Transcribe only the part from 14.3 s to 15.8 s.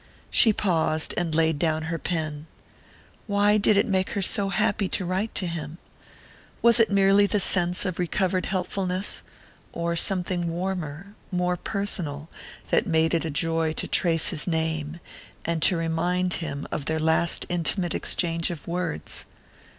name, and to